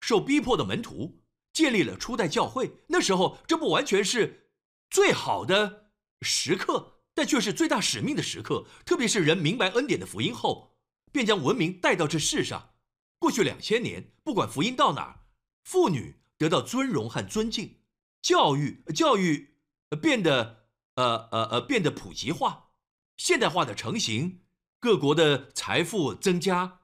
[0.02, 1.22] 受逼迫的门徒，
[1.54, 2.76] 建立了初代教会。
[2.88, 4.50] 那时候，这不完全是
[4.90, 8.66] 最好的时刻，但却是最大使命的时刻。
[8.84, 10.76] 特别是人明白恩典的福音后，
[11.10, 12.74] 便将文明带到这世上。
[13.18, 15.22] 过去两千年，不管福音到哪，
[15.64, 17.78] 妇女得到尊荣和尊敬，
[18.20, 19.49] 教育，教育。
[19.96, 22.70] 变得呃呃呃变得普及化、
[23.16, 24.42] 现代化的成型，
[24.78, 26.80] 各国的财富增加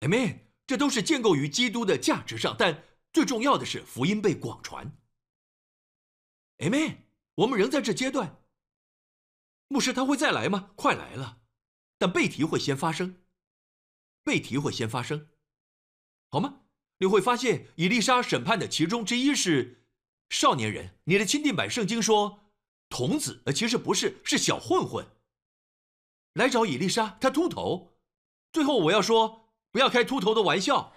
[0.00, 0.40] ，Amen。
[0.66, 4.96] 这都是建构于基督的价值上，但最重要的是福音被广传
[6.58, 6.98] ，Amen。
[7.34, 8.40] 我们仍在这阶段，
[9.66, 10.70] 牧师他会再来吗？
[10.76, 11.40] 快来了，
[11.98, 13.22] 但背题会先发生，
[14.22, 15.28] 背题会先发生，
[16.30, 16.60] 好吗？
[16.98, 19.86] 你会发现以丽莎审判的其中之一是
[20.28, 20.98] 少年人。
[21.04, 22.39] 你的钦定版圣经说。
[22.90, 25.06] 童子，呃，其实不是，是小混混。
[26.34, 27.96] 来找伊丽莎，他秃头。
[28.52, 30.92] 最后我要说，不要开秃头的玩笑。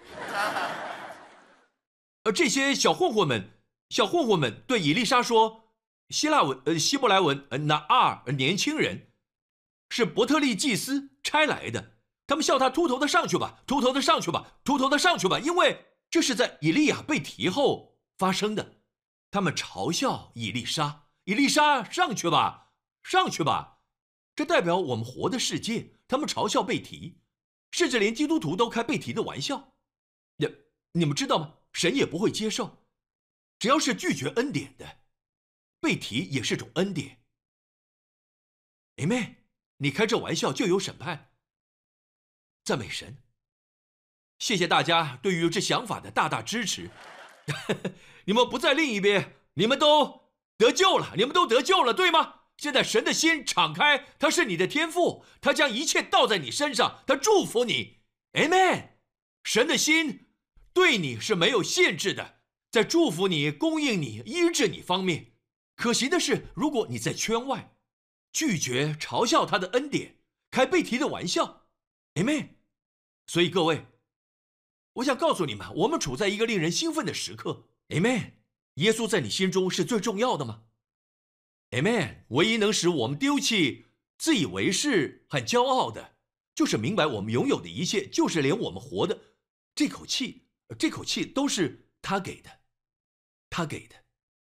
[2.24, 5.72] 而 这些小混混们，小混混们对伊丽莎说，
[6.08, 9.12] 希腊文，呃，希伯来文，呃，那二年轻人，
[9.88, 11.92] 是伯特利祭司差来的。
[12.26, 18.76] 他们笑他秃头的上去吧，秃头的上去吧，秃头的上去吧，因为这是在以利亚被提后发生的。
[19.30, 21.03] 他们嘲笑伊丽莎。
[21.24, 22.72] 伊丽莎，上去吧，
[23.02, 23.80] 上去吧，
[24.36, 25.92] 这代表我们活的世界。
[26.06, 27.18] 他们嘲笑贝提，
[27.70, 29.74] 甚至连基督徒都开贝提的玩笑。
[30.36, 30.46] 你
[30.92, 31.54] 你们知道吗？
[31.72, 32.84] 神也不会接受，
[33.58, 34.98] 只要是拒绝恩典的，
[35.80, 37.24] 贝提也是种恩典。
[38.96, 39.36] 妹妹，
[39.78, 41.32] 你开这玩笑就有审判。
[42.64, 43.16] 赞美神，
[44.38, 46.90] 谢谢大家对于这想法的大大支持。
[48.26, 50.23] 你们不在另一边，你们都。
[50.56, 52.42] 得救了，你们都得救了，对吗？
[52.56, 57.98] 现在神的心敞开，他是你的天赋，他将一切倒在你身上，他祝福你
[58.34, 58.90] ，Amen。
[59.42, 60.28] 神的心
[60.72, 62.40] 对你是没有限制的，
[62.70, 65.32] 在祝福你、供应你、医治你方面。
[65.74, 67.74] 可惜的是，如果你在圈外，
[68.32, 70.18] 拒绝嘲笑他的恩典，
[70.52, 71.66] 开被提的玩笑
[72.14, 72.50] ，Amen。
[73.26, 73.86] 所以各位，
[74.94, 78.43] 我想告诉你们，我们处在一个令人兴奋的时刻，Amen。
[78.74, 80.62] 耶稣在你心中是最重要的吗
[81.70, 82.24] ？Amen。
[82.28, 83.86] 唯一能使我们丢弃
[84.18, 86.16] 自以为是、很骄傲的，
[86.54, 89.18] 就是明白我们拥有的一切，就是连我们活的
[89.74, 90.48] 这口气，
[90.78, 92.50] 这口气都是他给的，
[93.48, 93.94] 他给的。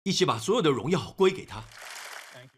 [0.04, 1.64] 一起把所有的荣耀归给他。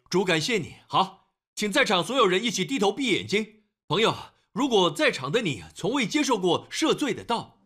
[0.10, 0.76] 主，感谢你。
[0.88, 3.64] 好，请在场所有人一起低头闭眼睛。
[3.88, 4.16] 朋友，
[4.54, 7.60] 如果在场的你从未接受过赦罪的道，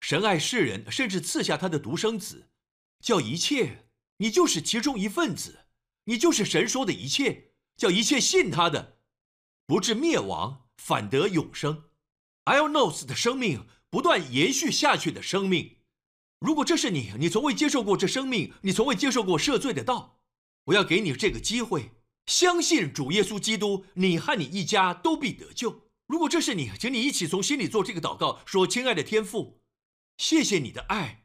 [0.00, 2.50] 神爱世人，甚至赐下他的独生子。
[3.02, 5.66] 叫一切，你就是其中一份子，
[6.04, 7.50] 你就是神说的一切。
[7.74, 8.98] 叫一切信他的，
[9.66, 11.84] 不至灭亡，反得永生。
[12.44, 15.78] I'll knows 的生命不断延续下去的生命。
[16.38, 20.20] 如果这是你，你从未接受过这生命，你从未接受过赦罪的道，
[20.66, 21.92] 我要给你这个机会，
[22.26, 25.88] 相信主耶稣基督，你和你一家都必得救。
[26.06, 29.62] 如果这是你，请你一起从心里做这个祷告，说：“亲爱的天父，
[30.18, 31.21] 谢谢你的爱。”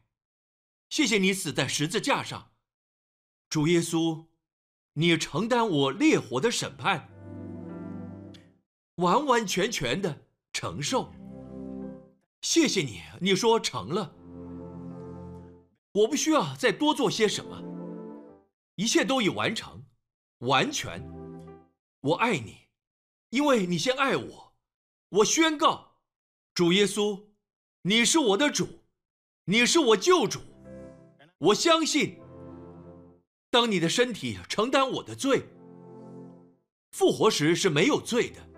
[0.90, 2.52] 谢谢你死在十字架上，
[3.50, 4.28] 主耶稣，
[4.94, 7.10] 你承担我烈火的审判，
[8.96, 11.14] 完完全全的承受。
[12.42, 14.16] 谢谢你，你说成了，
[15.92, 17.62] 我不需要再多做些什么，
[18.76, 19.86] 一切都已完成，
[20.40, 21.06] 完全。
[22.00, 22.70] 我爱你，
[23.32, 24.54] 因为你先爱我。
[25.10, 25.98] 我宣告，
[26.54, 27.26] 主耶稣，
[27.82, 28.86] 你是我的主，
[29.46, 30.40] 你是我救主。
[31.40, 32.20] 我相信，
[33.52, 35.46] 当你的身体承担我的罪，
[36.92, 38.50] 复活时是没有罪的。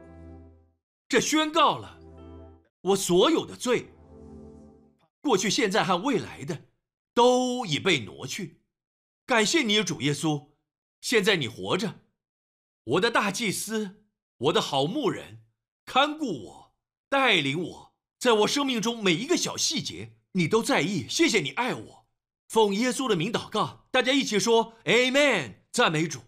[1.09, 1.99] 这宣告了
[2.81, 3.91] 我所有的罪，
[5.19, 6.67] 过去、现在和未来的，
[7.13, 8.61] 都已被挪去。
[9.25, 10.47] 感谢你，主耶稣。
[11.01, 11.99] 现在你活着，
[12.85, 14.03] 我的大祭司，
[14.37, 15.43] 我的好牧人，
[15.85, 16.73] 看顾我，
[17.09, 21.05] 带领我，在我生命中每一个小细节，你都在意。
[21.09, 21.98] 谢谢你爱我，
[22.49, 26.21] 奉耶稣的名祷告，大家一起说 Amen，赞美主。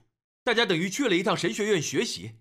[0.43, 2.33] 大家等于去了一趟神学院学习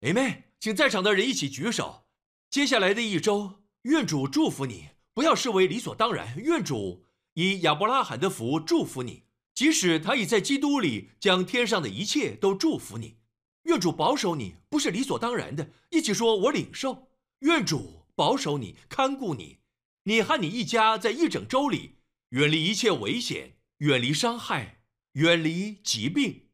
[0.00, 0.42] ，Amen。
[0.58, 2.06] 请在场的人一起举手。
[2.50, 6.36] 接下来的一周，愿主祝福你，不要视为理所当然。
[6.38, 7.04] 愿主
[7.34, 9.22] 以亚伯拉罕的福祝福你。
[9.54, 13.18] 即使他已在基督里将天上的一切都祝福你，
[13.62, 15.70] 愿主保守你，不是理所当然的。
[15.90, 17.12] 一起说：“我领受。”
[17.46, 19.58] 愿主保守你，看顾你，
[20.02, 21.93] 你和你一家在一整周里
[22.34, 24.82] 远离一切危险，远离伤害，
[25.12, 26.48] 远离疾病，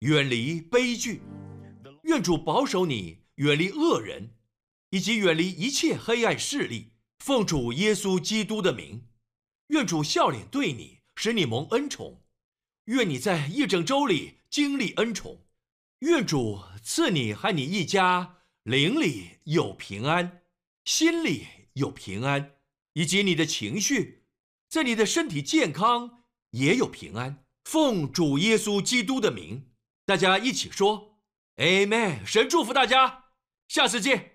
[0.00, 1.22] 远离悲剧。
[2.02, 4.34] 愿主保守你，远离恶人，
[4.90, 6.94] 以及远离一切黑暗势力。
[7.20, 9.06] 奉主耶稣基督的名，
[9.68, 12.24] 愿主笑脸对你，使你蒙恩宠。
[12.86, 15.46] 愿你在一整周里经历恩宠，
[16.00, 20.42] 愿主赐你和你一家灵里有平安，
[20.84, 22.56] 心里有平安，
[22.94, 24.19] 以及你的情绪，
[24.70, 27.44] 在你的身体健康也有平安。
[27.64, 29.66] 奉主耶稣基督的名，
[30.06, 31.18] 大家一起说
[31.56, 33.24] ：“Amen。”神祝福大家，
[33.66, 34.29] 下次见。